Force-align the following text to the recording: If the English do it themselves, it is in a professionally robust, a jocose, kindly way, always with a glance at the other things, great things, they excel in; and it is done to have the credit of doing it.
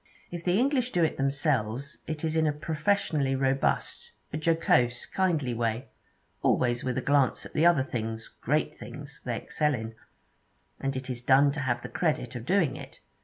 If 0.31 0.43
the 0.43 0.57
English 0.59 0.89
do 0.93 1.03
it 1.03 1.17
themselves, 1.17 1.99
it 2.07 2.23
is 2.23 2.35
in 2.35 2.47
a 2.47 2.51
professionally 2.51 3.35
robust, 3.35 4.13
a 4.33 4.37
jocose, 4.43 5.05
kindly 5.05 5.53
way, 5.53 5.89
always 6.41 6.83
with 6.83 6.97
a 6.97 7.01
glance 7.03 7.45
at 7.45 7.53
the 7.53 7.67
other 7.67 7.83
things, 7.83 8.27
great 8.27 8.73
things, 8.73 9.21
they 9.25 9.37
excel 9.37 9.75
in; 9.75 9.93
and 10.79 10.95
it 10.95 11.07
is 11.11 11.21
done 11.21 11.51
to 11.51 11.59
have 11.59 11.83
the 11.83 11.87
credit 11.89 12.35
of 12.35 12.47
doing 12.47 12.75
it. 12.77 12.99